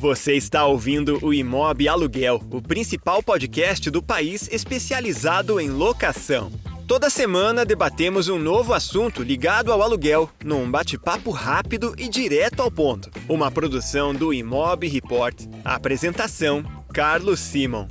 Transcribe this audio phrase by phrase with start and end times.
[0.00, 6.50] Você está ouvindo o Imob Aluguel, o principal podcast do país especializado em locação.
[6.88, 12.70] Toda semana debatemos um novo assunto ligado ao aluguel, num bate-papo rápido e direto ao
[12.70, 13.10] ponto.
[13.28, 15.38] Uma produção do Imob Report.
[15.62, 16.64] Apresentação:
[16.94, 17.86] Carlos Simon.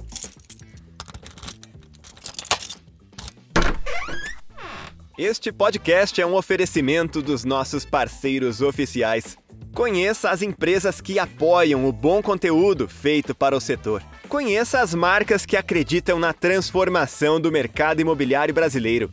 [5.15, 9.37] Este podcast é um oferecimento dos nossos parceiros oficiais.
[9.73, 14.03] Conheça as empresas que apoiam o bom conteúdo feito para o setor.
[14.27, 19.09] Conheça as marcas que acreditam na transformação do mercado imobiliário brasileiro.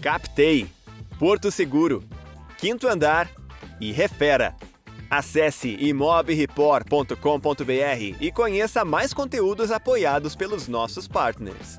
[0.00, 0.66] Captei,
[1.18, 2.02] Porto Seguro,
[2.58, 3.30] Quinto Andar
[3.80, 4.54] e Refera.
[5.08, 11.78] Acesse imobreport.com.br e conheça mais conteúdos apoiados pelos nossos partners.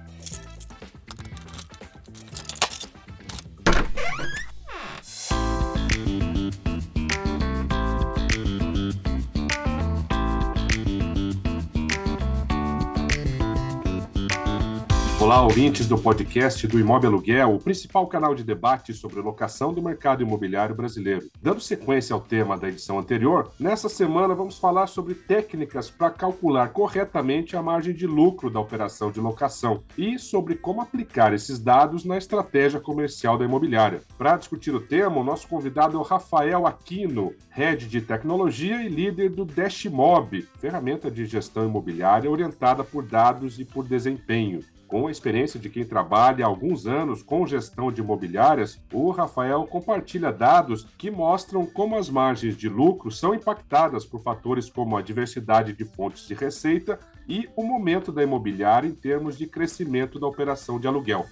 [15.38, 19.84] Olá, ouvintes do podcast do Imóvel Aluguel, o principal canal de debate sobre locação do
[19.84, 21.30] mercado imobiliário brasileiro.
[21.40, 26.70] Dando sequência ao tema da edição anterior, nessa semana vamos falar sobre técnicas para calcular
[26.70, 32.04] corretamente a margem de lucro da operação de locação e sobre como aplicar esses dados
[32.04, 34.02] na estratégia comercial da imobiliária.
[34.18, 38.90] Para discutir o tema, o nosso convidado é o Rafael Aquino, head de tecnologia e
[38.90, 44.64] líder do Dashmob, ferramenta de gestão imobiliária orientada por dados e por desempenho.
[44.88, 49.68] Com a experiência de quem trabalha há alguns anos com gestão de imobiliárias, o Rafael
[49.68, 55.02] compartilha dados que mostram como as margens de lucro são impactadas por fatores como a
[55.02, 60.28] diversidade de fontes de receita e o momento da imobiliária em termos de crescimento da
[60.28, 61.26] operação de aluguel.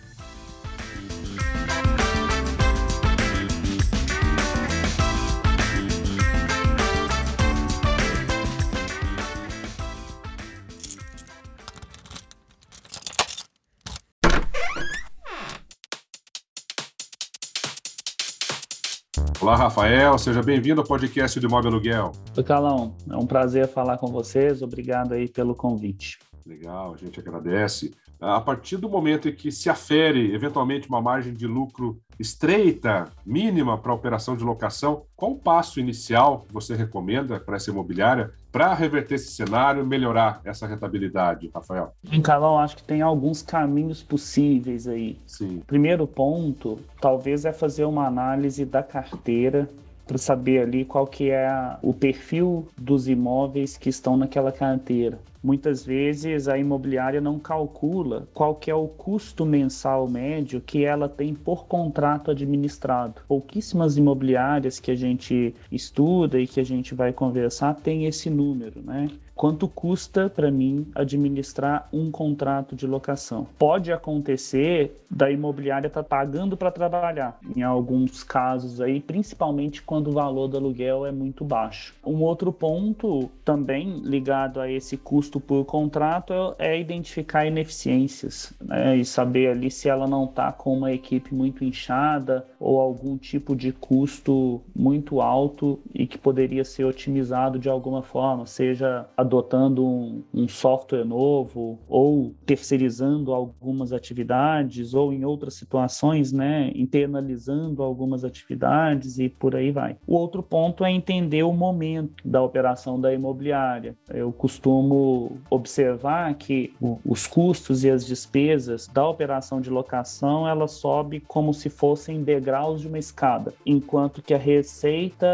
[19.45, 22.11] Olá, Rafael, seja bem-vindo ao podcast do Imóvel Aluguel.
[22.35, 26.17] Oi, Calão, é um prazer falar com vocês, obrigado aí pelo convite.
[26.43, 27.93] Legal, a gente agradece.
[28.19, 33.77] A partir do momento em que se afere eventualmente uma margem de lucro estreita, mínima
[33.77, 38.73] para operação de locação, qual o passo inicial que você recomenda para essa imobiliária para
[38.73, 41.93] reverter esse cenário, melhorar essa rentabilidade, Rafael?
[42.09, 45.19] Em Calão, acho que tem alguns caminhos possíveis aí.
[45.25, 45.61] Sim.
[45.67, 49.69] Primeiro ponto, talvez é fazer uma análise da carteira
[50.05, 51.49] para saber ali qual que é
[51.81, 55.19] o perfil dos imóveis que estão naquela carteira.
[55.45, 61.07] Muitas vezes a imobiliária não calcula qual que é o custo mensal médio que ela
[61.07, 63.21] tem por contrato administrado.
[63.27, 68.81] Pouquíssimas imobiliárias que a gente estuda e que a gente vai conversar tem esse número,
[68.81, 69.07] né?
[69.35, 73.45] Quanto custa para mim administrar um contrato de locação.
[73.59, 80.07] Pode acontecer da imobiliária estar tá pagando para trabalhar, em alguns casos aí, principalmente quando
[80.07, 81.93] o valor do aluguel é muito baixo.
[82.05, 89.03] Um outro ponto também ligado a esse custo por contrato é identificar ineficiências né, e
[89.03, 93.71] saber ali se ela não está com uma equipe muito inchada ou algum tipo de
[93.71, 100.23] custo muito alto e que poderia ser otimizado de alguma forma, seja a adotando um,
[100.33, 109.19] um, software novo ou terceirizando algumas atividades ou em outras situações, né, internalizando algumas atividades
[109.19, 109.97] e por aí vai.
[110.07, 113.95] O outro ponto é entender o momento da operação da imobiliária.
[114.09, 121.19] Eu costumo observar que os custos e as despesas da operação de locação ela sobe
[121.19, 125.25] como se fossem degraus de uma escada, enquanto que a receita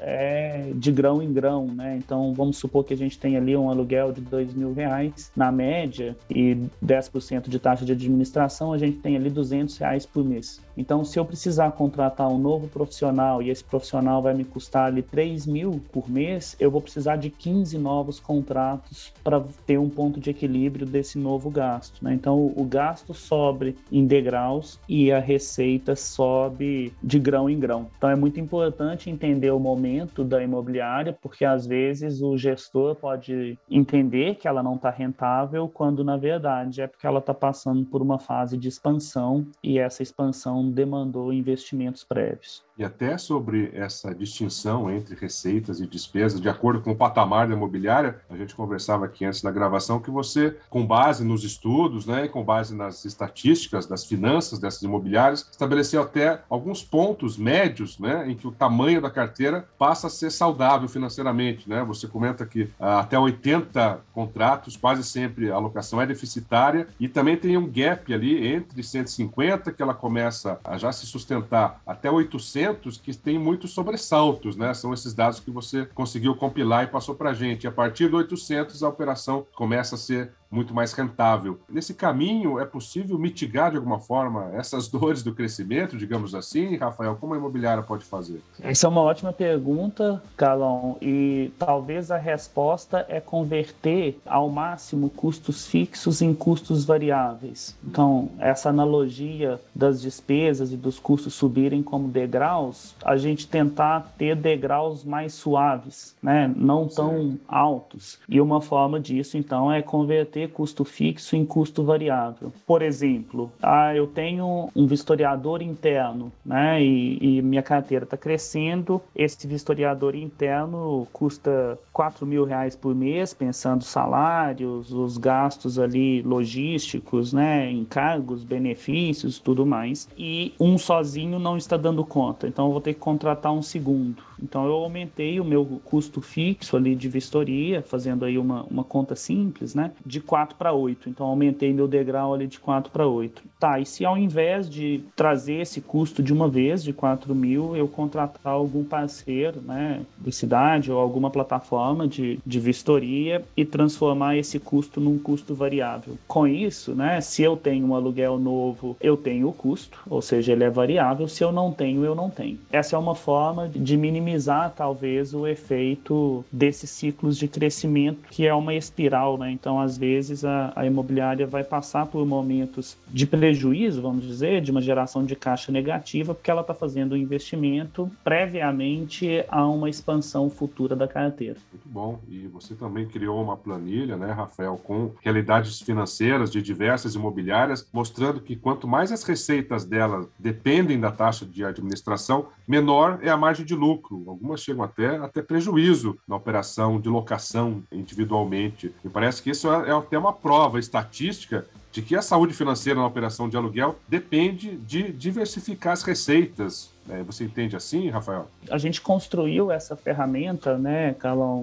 [0.00, 1.96] é de grão em grão, né?
[1.96, 5.50] Então vamos supor que a gente tem ali um aluguel de dois mil reais na
[5.50, 10.60] média e 10% de taxa de administração, a gente tem ali 200 reais por mês.
[10.78, 15.02] Então, se eu precisar contratar um novo profissional e esse profissional vai me custar ali
[15.02, 20.20] 3 mil por mês, eu vou precisar de 15 novos contratos para ter um ponto
[20.20, 22.02] de equilíbrio desse novo gasto.
[22.04, 22.14] Né?
[22.14, 27.88] Então, o gasto sobe em degraus e a receita sobe de grão em grão.
[27.98, 33.27] Então, é muito importante entender o momento da imobiliária, porque às vezes o gestor pode
[33.70, 38.02] entender que ela não está rentável, quando na verdade é porque ela está passando por
[38.02, 42.67] uma fase de expansão e essa expansão demandou investimentos prévios.
[42.78, 47.54] E até sobre essa distinção entre receitas e despesas, de acordo com o patamar da
[47.54, 52.26] imobiliária, a gente conversava aqui antes da gravação que você, com base nos estudos, né,
[52.26, 58.30] e com base nas estatísticas das finanças dessas imobiliárias, estabeleceu até alguns pontos médios, né,
[58.30, 61.82] em que o tamanho da carteira passa a ser saudável financeiramente, né?
[61.82, 67.36] Você comenta que ah, até 80 contratos, quase sempre a alocação é deficitária e também
[67.36, 72.67] tem um gap ali entre 150 que ela começa a já se sustentar até 800
[72.74, 74.72] que têm muitos sobressaltos, né?
[74.74, 77.66] São esses dados que você conseguiu compilar e passou para a gente.
[77.66, 81.58] A partir do 800, a operação começa a ser muito mais rentável.
[81.68, 87.16] Nesse caminho, é possível mitigar de alguma forma essas dores do crescimento, digamos assim, Rafael?
[87.16, 88.40] Como a imobiliária pode fazer?
[88.60, 95.66] Essa é uma ótima pergunta, Calão, e talvez a resposta é converter ao máximo custos
[95.66, 97.76] fixos em custos variáveis.
[97.84, 104.34] Então, essa analogia das despesas e dos custos subirem como degraus, a gente tentar ter
[104.34, 106.52] degraus mais suaves, né?
[106.56, 107.40] não tão certo.
[107.48, 108.18] altos.
[108.28, 112.52] E uma forma disso, então, é converter converter custo fixo em custo variável.
[112.66, 119.00] Por exemplo, ah, eu tenho um vistoriador interno, né, e, e minha carteira está crescendo,
[119.16, 127.32] esse vistoriador interno custa 4 mil reais por mês, pensando salários, os gastos ali logísticos,
[127.32, 132.80] né, encargos, benefícios, tudo mais, e um sozinho não está dando conta, então eu vou
[132.80, 134.27] ter que contratar um segundo.
[134.42, 139.14] Então eu aumentei o meu custo fixo ali de vistoria, fazendo aí uma, uma conta
[139.16, 139.92] simples, né?
[140.04, 141.08] De 4 para 8.
[141.08, 143.42] Então aumentei meu degrau ali de 4 para 8.
[143.58, 147.76] Tá, e se ao invés de trazer esse custo de uma vez, de 4 mil,
[147.76, 150.02] eu contratar algum parceiro, né?
[150.18, 156.16] De cidade ou alguma plataforma de, de vistoria e transformar esse custo num custo variável.
[156.26, 157.20] Com isso, né?
[157.20, 161.26] Se eu tenho um aluguel novo, eu tenho o custo, ou seja, ele é variável.
[161.26, 162.58] Se eu não tenho, eu não tenho.
[162.70, 168.46] Essa é uma forma de minimizar minimizar talvez o efeito desses ciclos de crescimento que
[168.46, 169.50] é uma espiral, né?
[169.50, 174.70] Então, às vezes a, a imobiliária vai passar por momentos de prejuízo, vamos dizer, de
[174.70, 180.50] uma geração de caixa negativa, porque ela está fazendo um investimento previamente a uma expansão
[180.50, 181.56] futura da carteira.
[181.72, 182.20] Muito bom.
[182.28, 188.40] E você também criou uma planilha, né, Rafael, com realidades financeiras de diversas imobiliárias, mostrando
[188.40, 193.64] que quanto mais as receitas delas dependem da taxa de administração, menor é a margem
[193.64, 198.94] de lucro algumas chegam até, até prejuízo na operação de locação individualmente.
[199.04, 202.98] Me parece que isso é, é até uma prova estatística de que a saúde financeira
[202.98, 206.92] na operação de aluguel depende de diversificar as receitas,
[207.26, 208.46] você entende assim, Rafael?
[208.70, 211.14] A gente construiu essa ferramenta, né,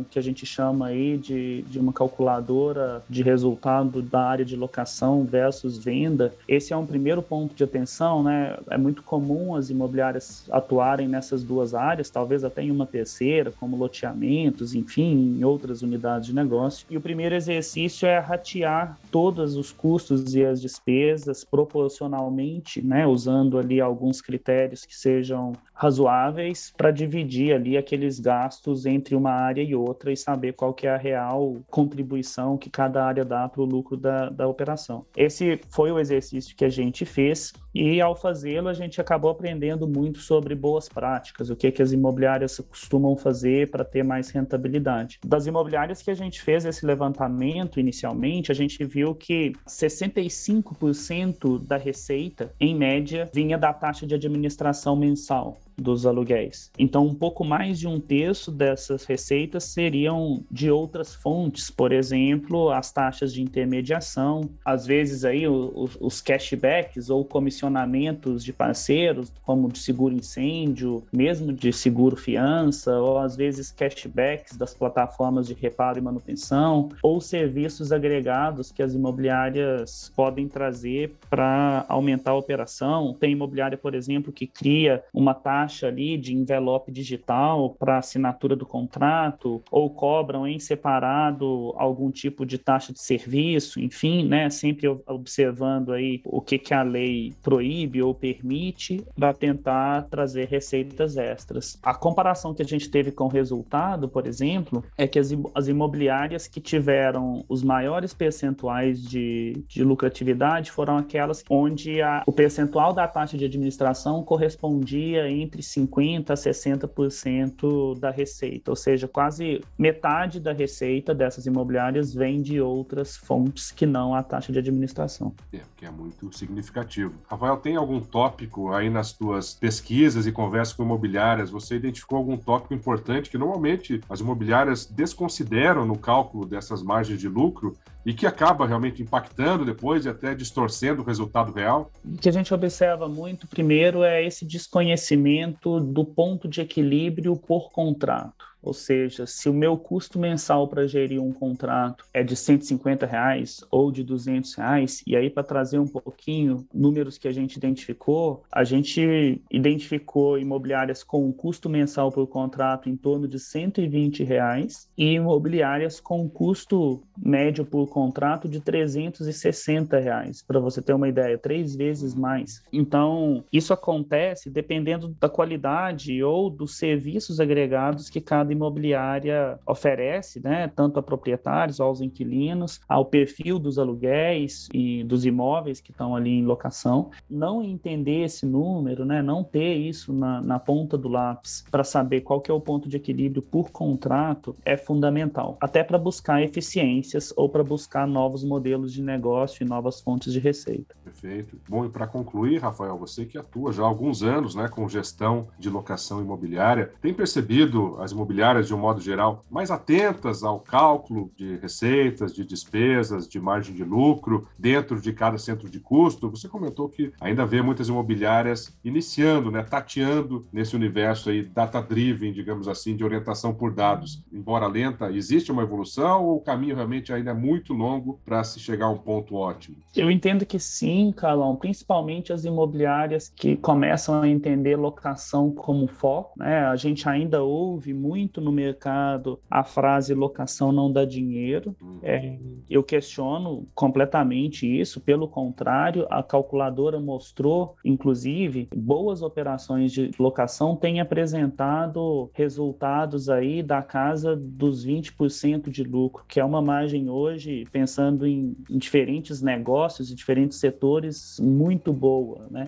[0.10, 5.24] que a gente chama aí de, de uma calculadora de resultado da área de locação
[5.24, 6.34] versus venda.
[6.48, 8.58] Esse é um primeiro ponto de atenção, né?
[8.70, 13.78] É muito comum as imobiliárias atuarem nessas duas áreas, talvez até em uma terceira, como
[13.78, 16.86] loteamentos, enfim, em outras unidades de negócio.
[16.90, 23.58] E o primeiro exercício é ratear todos os custos e as despesas proporcionalmente, né, usando
[23.58, 29.62] ali alguns critérios que sejam sejam razoáveis para dividir ali aqueles gastos entre uma área
[29.62, 33.62] e outra e saber qual que é a real contribuição que cada área dá para
[33.62, 35.06] o lucro da, da operação.
[35.16, 39.86] Esse foi o exercício que a gente fez e ao fazê-lo a gente acabou aprendendo
[39.86, 45.20] muito sobre boas práticas, o que, que as imobiliárias costumam fazer para ter mais rentabilidade.
[45.26, 51.76] Das imobiliárias que a gente fez esse levantamento inicialmente, a gente viu que 65% da
[51.76, 56.72] receita, em média, vinha da taxa de administração mensal dos aluguéis.
[56.78, 62.70] Então, um pouco mais de um terço dessas receitas seriam de outras fontes, por exemplo,
[62.70, 69.72] as taxas de intermediação, às vezes aí os, os cashbacks ou comissionamentos de parceiros, como
[69.72, 75.98] de seguro incêndio, mesmo de seguro fiança, ou às vezes cashbacks das plataformas de reparo
[75.98, 83.16] e manutenção, ou serviços agregados que as imobiliárias podem trazer para aumentar a operação.
[83.20, 88.56] Tem imobiliária, por exemplo, que cria uma taxa taxa ali de envelope digital para assinatura
[88.56, 94.88] do contrato, ou cobram em separado algum tipo de taxa de serviço, enfim, né, sempre
[95.08, 101.80] observando aí o que, que a lei proíbe ou permite para tentar trazer receitas extras.
[101.82, 105.68] A comparação que a gente teve com o resultado, por exemplo, é que as, as
[105.68, 112.94] imobiliárias que tiveram os maiores percentuais de, de lucratividade foram aquelas onde a, o percentual
[112.94, 119.62] da taxa de administração correspondia entre entre 50% a 60% da receita, ou seja, quase
[119.78, 125.34] metade da receita dessas imobiliárias vem de outras fontes que não a taxa de administração.
[125.54, 127.14] É, que é muito significativo.
[127.28, 131.50] Rafael, tem algum tópico aí nas tuas pesquisas e conversas com imobiliárias?
[131.50, 137.30] Você identificou algum tópico importante que normalmente as imobiliárias desconsideram no cálculo dessas margens de
[137.30, 141.92] lucro e que acaba realmente impactando depois e até distorcendo o resultado real?
[142.04, 147.72] O que a gente observa muito, primeiro, é esse desconhecimento do ponto de equilíbrio por
[147.72, 148.46] contrato.
[148.66, 153.64] Ou seja, se o meu custo mensal para gerir um contrato é de 150 reais
[153.70, 158.44] ou de 200 reais, e aí para trazer um pouquinho números que a gente identificou,
[158.52, 164.90] a gente identificou imobiliárias com um custo mensal por contrato em torno de 120 reais
[164.98, 171.08] e imobiliárias com um custo médio por contrato de 360 reais, para você ter uma
[171.08, 172.64] ideia, três vezes mais.
[172.74, 180.72] Então, isso acontece dependendo da qualidade ou dos serviços agregados que cada imobiliária oferece, né,
[180.76, 186.32] tanto a proprietários, aos inquilinos, ao perfil dos aluguéis e dos imóveis que estão ali
[186.32, 187.12] em locação.
[187.30, 192.22] Não entender esse número, né, não ter isso na, na ponta do lápis para saber
[192.22, 197.34] qual que é o ponto de equilíbrio por contrato é fundamental, até para buscar eficiências
[197.36, 200.96] ou para buscar novos modelos de negócio e novas fontes de receita.
[201.04, 201.58] Perfeito.
[201.68, 205.48] Bom, e para concluir, Rafael, você que atua já há alguns anos né, com gestão
[205.58, 210.60] de locação imobiliária, tem percebido as imobiliárias imobiliárias, de um modo geral, mais atentas ao
[210.60, 216.30] cálculo de receitas, de despesas, de margem de lucro dentro de cada centro de custo.
[216.30, 222.68] Você comentou que ainda vê muitas imobiliárias iniciando, né, tateando nesse universo aí data-driven, digamos
[222.68, 224.22] assim, de orientação por dados.
[224.32, 228.60] Embora lenta, existe uma evolução ou o caminho realmente ainda é muito longo para se
[228.60, 229.78] chegar a um ponto ótimo?
[229.96, 236.34] Eu entendo que sim, Carlão, principalmente as imobiliárias que começam a entender locação como foco.
[236.38, 236.60] Né?
[236.66, 241.76] A gente ainda ouve muito muito no mercado a frase locação não dá dinheiro.
[241.80, 242.00] Uhum.
[242.02, 242.38] É,
[242.70, 245.00] eu questiono completamente isso.
[245.00, 253.84] Pelo contrário, a calculadora mostrou, inclusive, boas operações de locação têm apresentado resultados aí da
[253.84, 260.10] casa dos 20% de lucro, que é uma margem hoje, pensando em, em diferentes negócios
[260.10, 262.48] e diferentes setores, muito boa.
[262.50, 262.66] Né?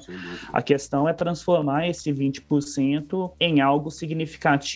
[0.54, 4.68] A questão é transformar esse 20% em algo significativo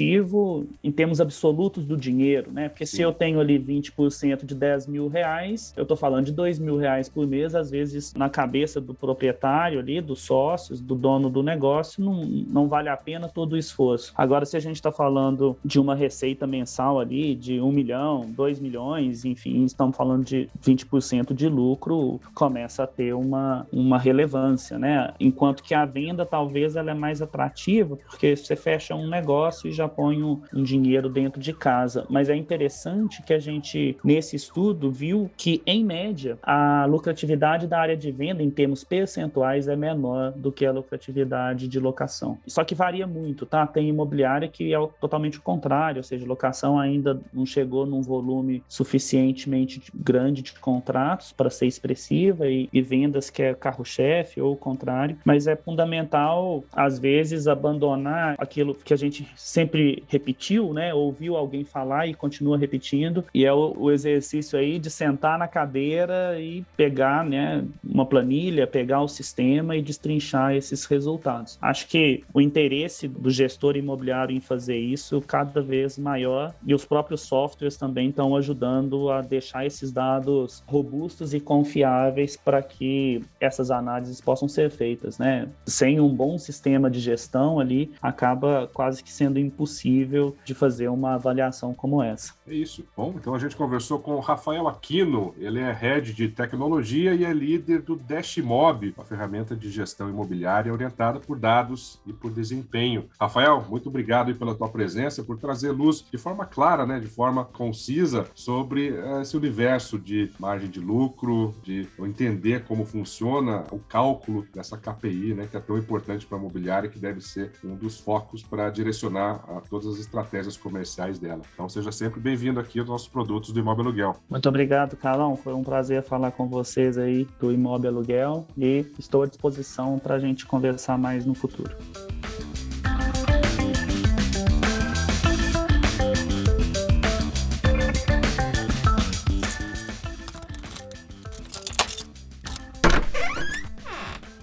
[0.84, 2.70] em termos absolutos do dinheiro, né?
[2.70, 2.98] Porque Sim.
[2.98, 6.78] se eu tenho ali 20% de 10 mil reais, eu estou falando de 2 mil
[6.78, 11.44] reais por mês, às vezes na cabeça do proprietário ali, dos sócios, do dono do
[11.44, 14.14] negócio, não, não vale a pena todo o esforço.
[14.16, 18.60] Agora, se a gente está falando de uma receita mensal ali de 1 milhão, 2
[18.60, 25.14] milhões, enfim, estamos falando de 20% de lucro, começa a ter uma, uma relevância, né?
[25.20, 29.72] Enquanto que a venda talvez ela é mais atrativa, porque você fecha um negócio e
[29.72, 32.06] já põe um, um dinheiro dentro de casa.
[32.10, 37.80] Mas é interessante que a gente, nesse estudo, viu que, em média, a lucratividade da
[37.80, 42.38] área de venda, em termos percentuais, é menor do que a lucratividade de locação.
[42.48, 43.66] Só que varia muito, tá?
[43.66, 48.64] Tem imobiliária que é totalmente o contrário, ou seja, locação ainda não chegou num volume
[48.68, 54.58] suficientemente grande de contratos para ser expressiva e, e vendas que é carro-chefe ou o
[54.58, 55.18] contrário.
[55.26, 60.94] Mas é fundamental, às vezes, abandonar aquilo que a gente sempre repetiu ouviu, né?
[60.94, 63.24] Ouviu alguém falar e continua repetindo.
[63.34, 68.68] E é o, o, exercício aí de sentar na cadeira e pegar, né, uma planilha,
[68.68, 71.58] pegar o sistema e destrinchar esses resultados.
[71.62, 76.86] Acho que o interesse do gestor imobiliário em fazer isso cada vez maior e os
[76.86, 83.72] próprios softwares também estão ajudando a deixar esses dados robustos e confiáveis para que essas
[83.72, 85.48] análises possam ser feitas, né?
[85.66, 91.16] Sem um bom sistema de gestão ali, acaba quase que sendo impossível de fazer uma
[91.16, 92.34] avaliação como essa.
[92.48, 92.86] É isso.
[92.96, 97.24] Bom, então a gente conversou com o Rafael Aquino, ele é head de tecnologia e
[97.24, 103.08] é líder do Dashmob, uma ferramenta de gestão imobiliária orientada por dados e por desempenho.
[103.20, 107.46] Rafael, muito obrigado pela tua presença, por trazer luz de forma clara, né, de forma
[107.46, 114.46] concisa sobre eh, esse universo de margem de lucro, de entender como funciona o cálculo
[114.54, 118.00] dessa KPI, né, que é tão importante para a imobiliária que deve ser um dos
[118.00, 121.42] focos para direcionar a todas as estratégias estratégias comerciais dela.
[121.54, 124.16] Então seja sempre bem-vindo aqui aos nossos produtos do Imóvel Aluguel.
[124.30, 125.36] Muito obrigado, Carlão.
[125.36, 130.16] Foi um prazer falar com vocês aí do Imóvel Aluguel e estou à disposição para
[130.16, 131.76] a gente conversar mais no futuro.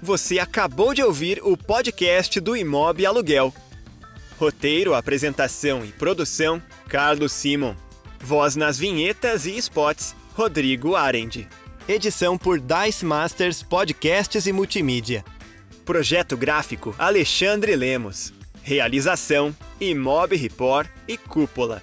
[0.03, 3.53] Você acabou de ouvir o podcast do Imob Aluguel.
[4.39, 7.75] Roteiro, apresentação e produção: Carlos Simon.
[8.21, 11.49] Voz nas vinhetas e spots: Rodrigo Arendi.
[11.89, 15.25] Edição por Dice Masters Podcasts e Multimídia.
[15.85, 18.33] Projeto gráfico: Alexandre Lemos.
[18.63, 21.83] Realização: Imob Report e Cúpula.